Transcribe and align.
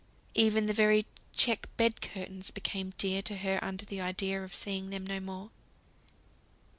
Even 0.33 0.65
the 0.65 0.73
very 0.73 1.05
check 1.35 1.69
bed 1.77 2.01
curtains 2.01 2.49
became 2.49 2.91
dear 2.97 3.21
to 3.21 3.37
her 3.37 3.59
under 3.63 3.85
the 3.85 4.01
idea 4.01 4.43
of 4.43 4.55
seeing 4.55 4.89
them 4.89 5.05
no 5.05 5.19
more. 5.19 5.51